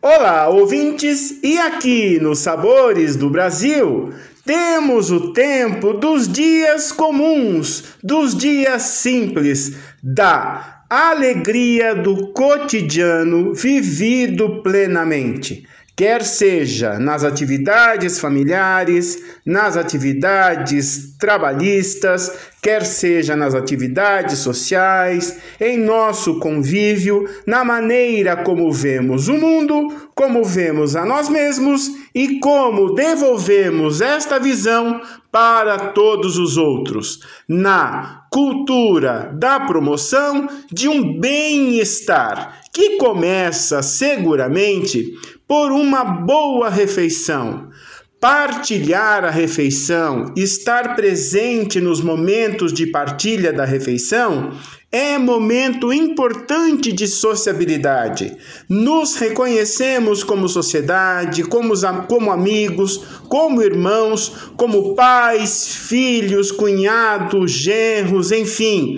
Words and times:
Olá, 0.00 0.48
ouvintes! 0.48 1.42
E 1.42 1.58
aqui 1.58 2.20
nos 2.20 2.38
Sabores 2.38 3.16
do 3.16 3.28
Brasil, 3.28 4.10
temos 4.46 5.10
o 5.10 5.32
tempo 5.32 5.92
dos 5.92 6.28
dias 6.28 6.92
comuns, 6.92 7.96
dos 8.00 8.32
dias 8.36 8.82
simples, 8.82 9.76
da 10.00 10.84
alegria 10.88 11.96
do 11.96 12.28
cotidiano 12.28 13.52
vivido 13.52 14.62
plenamente 14.62 15.66
quer 15.98 16.22
seja 16.22 16.96
nas 16.96 17.24
atividades 17.24 18.20
familiares, 18.20 19.20
nas 19.44 19.76
atividades 19.76 21.16
trabalhistas, 21.18 22.38
quer 22.62 22.84
seja 22.86 23.34
nas 23.34 23.52
atividades 23.52 24.38
sociais, 24.38 25.40
em 25.60 25.76
nosso 25.76 26.38
convívio, 26.38 27.28
na 27.44 27.64
maneira 27.64 28.36
como 28.36 28.72
vemos 28.72 29.26
o 29.26 29.34
mundo, 29.34 29.92
como 30.14 30.44
vemos 30.44 30.94
a 30.94 31.04
nós 31.04 31.28
mesmos 31.28 31.90
e 32.14 32.38
como 32.38 32.94
devolvemos 32.94 34.00
esta 34.00 34.38
visão 34.38 35.00
para 35.32 35.90
todos 35.90 36.38
os 36.38 36.56
outros, 36.56 37.26
na 37.48 38.22
cultura 38.30 39.32
da 39.36 39.58
promoção 39.58 40.48
de 40.72 40.88
um 40.88 41.18
bem-estar 41.18 42.60
que 42.72 42.98
começa 42.98 43.82
seguramente 43.82 45.12
por 45.48 45.72
uma 45.72 46.04
boa 46.04 46.68
refeição. 46.68 47.70
Partilhar 48.20 49.24
a 49.24 49.30
refeição, 49.30 50.34
estar 50.36 50.96
presente 50.96 51.80
nos 51.80 52.00
momentos 52.00 52.72
de 52.72 52.86
partilha 52.88 53.52
da 53.52 53.64
refeição, 53.64 54.52
é 54.90 55.16
momento 55.16 55.92
importante 55.92 56.92
de 56.92 57.06
sociabilidade. 57.06 58.36
Nos 58.68 59.14
reconhecemos 59.14 60.24
como 60.24 60.48
sociedade, 60.48 61.44
como, 61.44 61.74
como 62.08 62.32
amigos, 62.32 62.96
como 63.28 63.62
irmãos, 63.62 64.50
como 64.56 64.96
pais, 64.96 65.68
filhos, 65.68 66.50
cunhados, 66.50 67.52
genros, 67.52 68.32
enfim. 68.32 68.96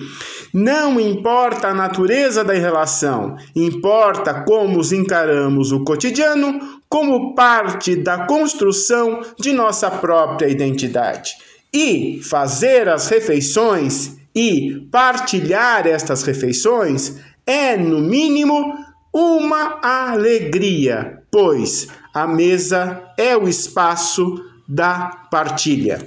Não 0.52 0.98
importa 0.98 1.68
a 1.68 1.74
natureza 1.74 2.42
da 2.42 2.54
relação, 2.54 3.36
importa 3.54 4.42
como 4.42 4.78
os 4.78 4.92
encaramos 4.92 5.70
o 5.70 5.84
cotidiano 5.84 6.80
como 6.88 7.34
parte 7.34 7.94
da 7.94 8.26
construção 8.26 9.20
de 9.38 9.52
nossa 9.52 9.90
própria 9.90 10.48
identidade. 10.48 11.36
E 11.72 12.20
fazer 12.24 12.88
as 12.88 13.08
refeições 13.08 14.16
e 14.34 14.88
partilhar 14.90 15.86
estas 15.86 16.24
refeições 16.24 17.16
é, 17.46 17.76
no 17.76 18.00
mínimo, 18.00 18.74
uma 19.12 19.78
alegria, 19.82 21.22
pois 21.30 21.88
a 22.12 22.26
mesa 22.26 23.02
é 23.16 23.36
o 23.36 23.48
espaço 23.48 24.44
da 24.68 25.26
partilha. 25.30 26.04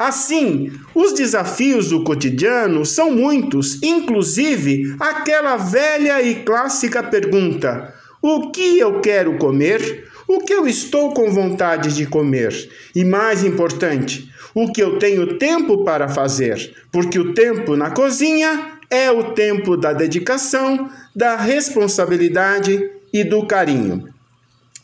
Assim, 0.00 0.72
os 0.94 1.12
desafios 1.12 1.90
do 1.90 2.02
cotidiano 2.02 2.86
são 2.86 3.10
muitos, 3.10 3.82
inclusive 3.82 4.96
aquela 4.98 5.58
velha 5.58 6.22
e 6.22 6.36
clássica 6.36 7.02
pergunta: 7.02 7.92
o 8.22 8.50
que 8.50 8.78
eu 8.78 9.02
quero 9.02 9.36
comer? 9.36 10.08
O 10.26 10.38
que 10.38 10.54
eu 10.54 10.66
estou 10.66 11.12
com 11.12 11.30
vontade 11.30 11.94
de 11.94 12.06
comer? 12.06 12.70
E 12.94 13.04
mais 13.04 13.44
importante, 13.44 14.26
o 14.54 14.72
que 14.72 14.82
eu 14.82 14.98
tenho 14.98 15.36
tempo 15.36 15.84
para 15.84 16.08
fazer? 16.08 16.74
Porque 16.90 17.18
o 17.18 17.34
tempo 17.34 17.76
na 17.76 17.90
cozinha 17.90 18.78
é 18.88 19.10
o 19.10 19.34
tempo 19.34 19.76
da 19.76 19.92
dedicação, 19.92 20.88
da 21.14 21.36
responsabilidade 21.36 22.90
e 23.12 23.22
do 23.22 23.44
carinho. 23.44 24.08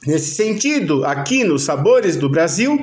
Nesse 0.05 0.35
sentido, 0.35 1.05
aqui 1.05 1.43
nos 1.43 1.63
Sabores 1.63 2.17
do 2.17 2.29
Brasil, 2.29 2.81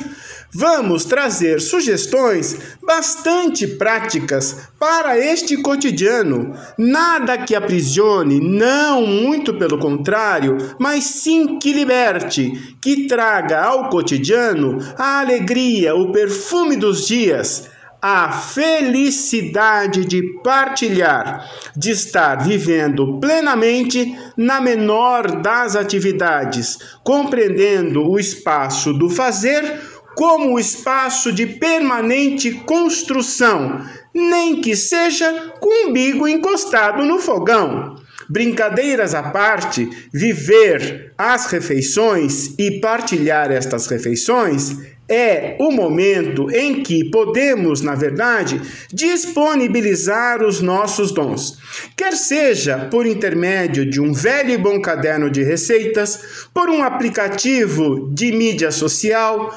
vamos 0.51 1.05
trazer 1.05 1.61
sugestões 1.61 2.57
bastante 2.81 3.65
práticas 3.65 4.67
para 4.79 5.17
este 5.17 5.57
cotidiano. 5.57 6.53
Nada 6.77 7.37
que 7.37 7.55
aprisione, 7.55 8.39
não 8.41 9.05
muito 9.05 9.53
pelo 9.53 9.77
contrário, 9.77 10.57
mas 10.79 11.05
sim 11.05 11.59
que 11.59 11.71
liberte, 11.71 12.75
que 12.81 13.07
traga 13.07 13.61
ao 13.61 13.89
cotidiano 13.89 14.79
a 14.97 15.21
alegria, 15.21 15.95
o 15.95 16.11
perfume 16.11 16.75
dos 16.75 17.07
dias 17.07 17.69
a 18.05 18.33
felicidade 18.33 20.03
de 20.03 20.21
partilhar, 20.43 21.49
de 21.73 21.91
estar 21.91 22.35
vivendo 22.43 23.17
plenamente 23.21 24.13
na 24.35 24.59
menor 24.59 25.41
das 25.41 25.77
atividades, 25.77 26.77
compreendendo 27.01 28.05
o 28.05 28.19
espaço 28.19 28.91
do 28.91 29.09
fazer 29.09 29.79
como 30.17 30.53
o 30.53 30.59
espaço 30.59 31.31
de 31.31 31.47
permanente 31.47 32.51
construção, 32.51 33.79
nem 34.13 34.59
que 34.59 34.75
seja 34.75 35.53
com 35.61 35.85
o 35.85 35.89
umbigo 35.89 36.27
encostado 36.27 37.05
no 37.05 37.19
fogão. 37.19 37.95
Brincadeiras 38.29 39.15
à 39.15 39.23
parte, 39.23 39.89
viver 40.13 41.13
as 41.17 41.45
refeições 41.45 42.53
e 42.59 42.81
partilhar 42.81 43.49
estas 43.49 43.87
refeições 43.87 44.77
é 45.13 45.55
o 45.59 45.71
momento 45.71 46.49
em 46.49 46.81
que 46.81 47.09
podemos, 47.11 47.81
na 47.81 47.93
verdade, 47.93 48.59
disponibilizar 48.91 50.43
os 50.43 50.59
nossos 50.59 51.11
dons. 51.11 51.59
Quer 51.95 52.13
seja 52.13 52.87
por 52.89 53.05
intermédio 53.05 53.87
de 53.87 54.01
um 54.01 54.11
velho 54.11 54.51
e 54.51 54.57
bom 54.57 54.81
caderno 54.81 55.29
de 55.29 55.43
receitas, 55.43 56.47
por 56.53 56.69
um 56.69 56.81
aplicativo 56.81 58.09
de 58.11 58.31
mídia 58.31 58.71
social, 58.71 59.53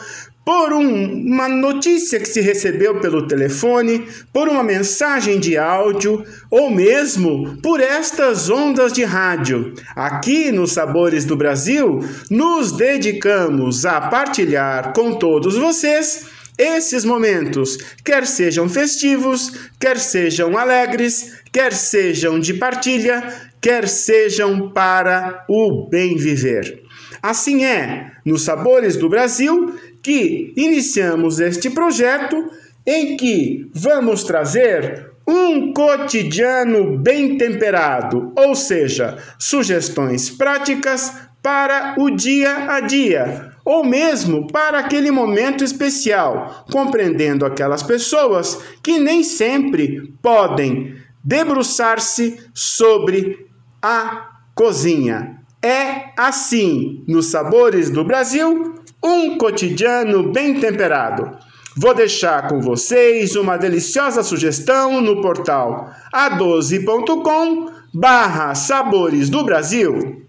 por 0.47 0.73
um, 0.73 1.27
uma 1.27 1.49
notícia 1.49 2.21
que 2.21 2.29
se 2.29 2.41
recebeu 2.41 3.01
pelo 3.01 3.27
telefone, 3.27 4.07
por 4.33 4.49
uma 4.49 4.63
mensagem 4.63 5.41
de 5.41 5.59
áudio 5.59 6.25
ou 6.49 6.71
mesmo 6.71 7.59
por 7.61 7.81
estas 7.81 8.49
ondas 8.49 8.93
de 8.93 9.03
rádio. 9.03 9.75
Aqui 9.97 10.53
nos 10.53 10.71
Sabores 10.71 11.25
do 11.25 11.37
Brasil, 11.37 11.99
nos 12.31 12.71
dedicamos 12.71 13.85
a 13.85 14.01
partilhar 14.03 14.93
com 14.93 15.15
todos 15.15 15.57
vocês 15.57 16.36
esses 16.59 17.05
momentos, 17.05 17.77
quer 18.05 18.27
sejam 18.27 18.69
festivos, 18.69 19.71
quer 19.79 19.99
sejam 19.99 20.57
alegres, 20.57 21.35
quer 21.53 21.73
sejam 21.73 22.39
de 22.41 22.55
partilha, 22.55 23.23
quer 23.61 23.87
sejam 23.87 24.71
para 24.71 25.45
o 25.49 25.89
bem 25.89 26.17
viver. 26.17 26.83
Assim 27.23 27.65
é, 27.65 28.13
nos 28.25 28.43
Sabores 28.43 28.97
do 28.97 29.09
Brasil, 29.09 29.75
que 30.03 30.53
iniciamos 30.57 31.41
este 31.41 31.69
projeto 31.71 32.51
em 32.87 33.17
que 33.17 33.69
vamos 33.75 34.23
trazer 34.25 35.11
um 35.27 35.73
cotidiano 35.73 36.97
bem 36.97 37.37
temperado, 37.37 38.33
ou 38.37 38.55
seja, 38.55 39.19
sugestões 39.39 40.31
práticas 40.31 41.13
para 41.47 41.95
o 41.97 42.11
dia 42.11 42.73
a 42.73 42.81
dia, 42.81 43.53
ou 43.65 43.85
mesmo 43.85 44.49
para 44.49 44.81
aquele 44.81 45.13
momento 45.13 45.63
especial, 45.63 46.67
compreendendo 46.73 47.47
aquelas 47.47 47.85
pessoas 47.85 48.61
que 48.83 48.99
nem 48.99 49.23
sempre 49.23 50.13
podem 50.21 50.97
debruçar-se 51.23 52.41
sobre 52.53 53.47
a 53.81 54.29
cozinha. 54.57 55.41
É 55.63 56.07
assim, 56.17 57.05
nos 57.07 57.27
Sabores 57.27 57.91
do 57.91 58.03
Brasil, 58.03 58.75
um 59.01 59.39
cotidiano 59.39 60.33
bem 60.33 60.59
temperado. 60.59 61.31
Vou 61.77 61.95
deixar 61.95 62.49
com 62.49 62.61
vocês 62.61 63.37
uma 63.37 63.57
deliciosa 63.57 64.25
sugestão 64.25 65.01
no 65.01 65.23
portal 65.23 65.93
a12.com 66.13 67.71
barra 67.95 68.53
Sabores 68.57 69.31
do 69.31 69.45
Brasil. 69.45 70.26